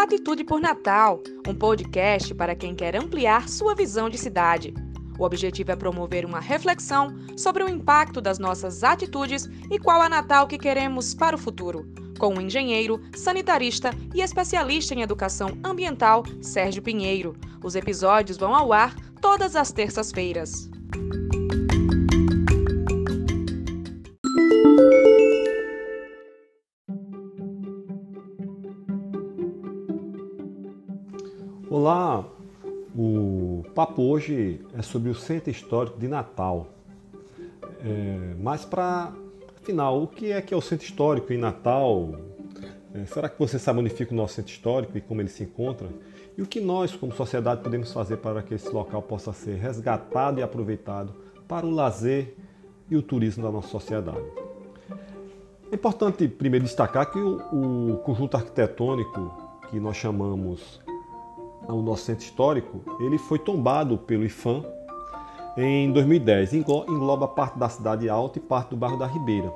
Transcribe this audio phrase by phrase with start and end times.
[0.00, 4.72] Atitude por Natal, um podcast para quem quer ampliar sua visão de cidade.
[5.18, 10.08] O objetivo é promover uma reflexão sobre o impacto das nossas atitudes e qual a
[10.08, 11.84] Natal que queremos para o futuro.
[12.16, 17.36] Com o engenheiro, sanitarista e especialista em educação ambiental, Sérgio Pinheiro.
[17.62, 20.70] Os episódios vão ao ar todas as terças-feiras.
[31.90, 32.22] Olá,
[32.94, 36.66] o papo hoje é sobre o Centro Histórico de Natal.
[37.82, 39.14] É, mas para,
[39.56, 42.10] afinal, o que é que é o Centro Histórico em Natal?
[42.92, 45.44] É, será que você sabe onde fica o nosso Centro Histórico e como ele se
[45.44, 45.88] encontra?
[46.36, 50.40] E o que nós, como sociedade, podemos fazer para que esse local possa ser resgatado
[50.40, 51.14] e aproveitado
[51.48, 52.36] para o lazer
[52.90, 54.26] e o turismo da nossa sociedade?
[55.72, 59.34] É importante primeiro destacar que o, o conjunto arquitetônico
[59.70, 60.86] que nós chamamos
[61.74, 64.64] o nosso centro histórico, ele foi tombado pelo IFAM
[65.56, 66.54] em 2010.
[66.54, 69.52] Engloba parte da cidade alta e parte do bairro da Ribeira.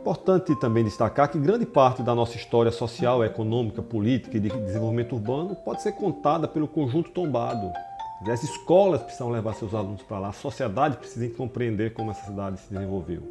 [0.00, 5.14] Importante também destacar que grande parte da nossa história social, econômica, política e de desenvolvimento
[5.14, 7.72] urbano pode ser contada pelo conjunto tombado.
[8.30, 12.58] As escolas precisam levar seus alunos para lá, a sociedade precisa compreender como essa cidade
[12.60, 13.22] se desenvolveu.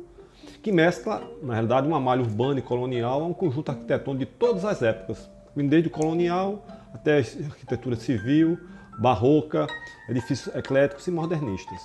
[0.62, 4.66] Que mescla, na realidade, uma malha urbana e colonial a um conjunto arquitetônico de todas
[4.66, 6.64] as épocas, desde o colonial
[6.94, 8.58] até arquitetura civil,
[9.00, 9.68] barroca,
[10.08, 11.82] edifícios ecléticos e modernistas.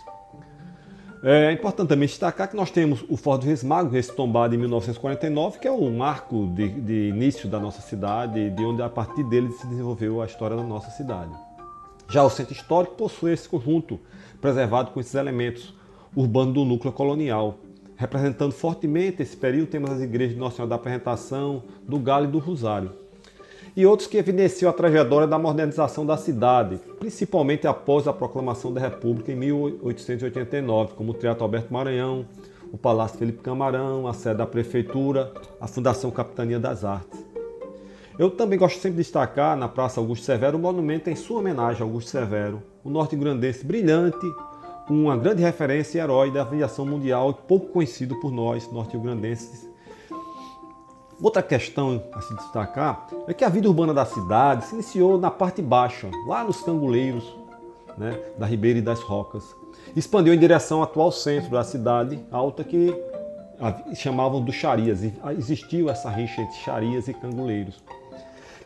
[1.23, 5.59] É importante também destacar que nós temos o Forte do Resmago, esse tombado em 1949,
[5.59, 9.51] que é o marco de, de, início da nossa cidade, de onde a partir dele
[9.51, 11.33] se desenvolveu a história da nossa cidade.
[12.09, 13.99] Já o Centro Histórico possui esse conjunto
[14.41, 15.75] preservado com esses elementos
[16.15, 17.59] urbanos do núcleo colonial,
[17.97, 22.29] representando fortemente esse período, temos as igrejas de Nossa Senhora da Apresentação, do Galo e
[22.29, 23.08] do Rosário
[23.79, 28.81] e outros que evidenciam a trajetória da modernização da cidade, principalmente após a proclamação da
[28.81, 32.27] República em 1889, como o Teatro Alberto Maranhão,
[32.73, 37.25] o Palácio Felipe Camarão, a sede da Prefeitura, a Fundação Capitania das Artes.
[38.19, 41.81] Eu também gosto sempre de destacar na Praça Augusto Severo o monumento em sua homenagem
[41.81, 44.27] a Augusto Severo, o norte-grandense brilhante,
[44.91, 49.68] uma grande referência e herói da aviação mundial e pouco conhecido por nós, norte-grandenses,
[51.21, 55.33] Outra questão a se destacar é que a vida urbana da cidade se iniciou na
[55.33, 57.25] parte baixa, lá nos canguleiros
[57.97, 59.45] né, da Ribeira e das Rocas.
[59.97, 62.95] Expandiu em direção ao atual centro da cidade alta que
[63.97, 65.01] chamavam do Xarias.
[65.37, 67.83] Existiu essa rixa entre Xarias e canguleiros,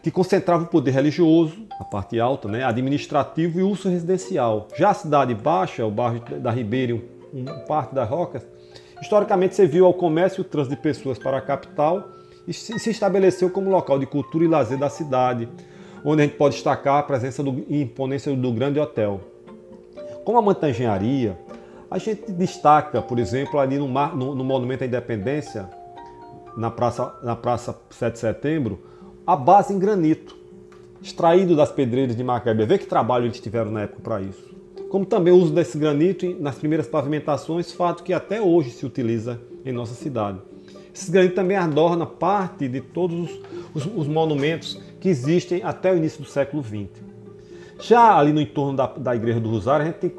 [0.02, 4.68] que concentrava o poder religioso, a parte alta, né, administrativo e uso residencial.
[4.76, 7.00] Já a cidade baixa, o bairro da Ribeira
[7.32, 8.46] e um, parte das Rocas,
[9.00, 13.50] historicamente serviu ao comércio e o trânsito de pessoas para a capital e se estabeleceu
[13.50, 15.48] como local de cultura e lazer da cidade,
[16.04, 19.20] onde a gente pode destacar a presença do, e imponência do grande hotel.
[20.24, 21.38] Como amante da engenharia,
[21.90, 25.68] a gente destaca, por exemplo, ali no, no, no Monumento à Independência,
[26.56, 28.80] na praça, na praça 7 de Setembro,
[29.26, 30.36] a base em granito,
[31.00, 32.66] extraído das pedreiras de Macabé.
[32.66, 34.52] Vê que trabalho eles tiveram na época para isso.
[34.88, 39.40] Como também o uso desse granito nas primeiras pavimentações, fato que até hoje se utiliza
[39.64, 40.38] em nossa cidade.
[40.94, 43.40] Esses granitos também adornam parte de todos os,
[43.74, 46.88] os, os, monumentos que existem até o início do século XX.
[47.80, 50.14] Já ali no entorno da, da Igreja do Rosário, a gente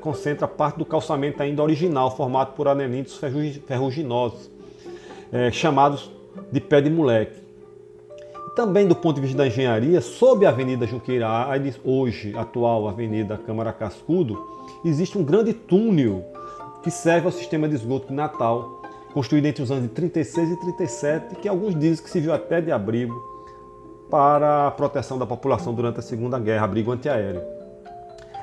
[0.00, 3.18] concentra parte do calçamento ainda original, formado por anelitos
[3.66, 4.50] ferruginosos,
[5.32, 6.10] é, chamados
[6.50, 7.46] de pé de moleque.
[8.54, 13.38] Também do ponto de vista da engenharia, sob a Avenida Junqueira Aires, hoje atual Avenida
[13.38, 14.38] Câmara Cascudo,
[14.84, 16.24] existe um grande túnel
[16.82, 18.82] que serve ao sistema de esgoto de Natal,
[19.16, 22.70] construído entre os anos de 36 e 37, que alguns dizem que serviu até de
[22.70, 23.14] abrigo
[24.10, 27.40] para a proteção da população durante a Segunda Guerra, abrigo antiaéreo.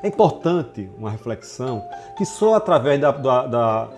[0.01, 1.83] É importante uma reflexão
[2.17, 3.89] que só através da, da, da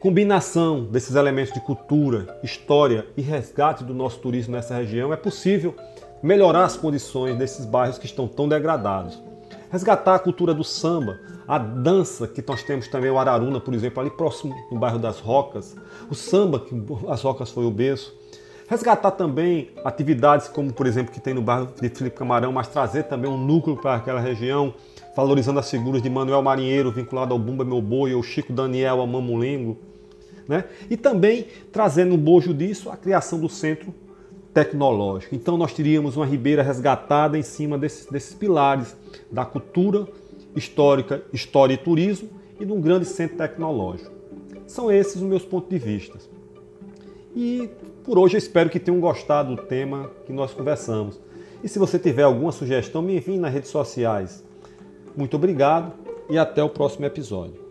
[0.00, 5.74] combinação desses elementos de cultura, história e resgate do nosso turismo nessa região é possível
[6.22, 9.22] melhorar as condições desses bairros que estão tão degradados
[9.70, 14.00] resgatar a cultura do samba, a dança que nós temos também, o Araruna, por exemplo,
[14.00, 15.76] ali próximo no bairro das Rocas,
[16.10, 16.74] o samba, que
[17.08, 18.16] as Rocas foi o berço.
[18.68, 23.04] Resgatar também atividades como, por exemplo, que tem no bairro de Felipe Camarão, mas trazer
[23.04, 24.74] também um núcleo para aquela região,
[25.16, 29.06] valorizando as figuras de Manuel Marinheiro, vinculado ao Bumba Meu Boi, ou Chico Daniel, ao
[29.06, 29.78] Mamulengo.
[30.46, 30.64] Né?
[30.90, 33.94] E também trazendo no bojo disso a criação do Centro
[34.58, 35.36] tecnológico.
[35.36, 38.96] Então nós teríamos uma ribeira resgatada em cima desses, desses pilares
[39.30, 40.08] da cultura
[40.56, 42.28] histórica, história e turismo
[42.58, 44.10] e de um grande centro tecnológico.
[44.66, 46.18] São esses os meus pontos de vista.
[47.36, 47.70] E
[48.02, 51.20] por hoje eu espero que tenham gostado do tema que nós conversamos.
[51.62, 54.44] E se você tiver alguma sugestão, me envie nas redes sociais.
[55.16, 55.92] Muito obrigado
[56.28, 57.67] e até o próximo episódio.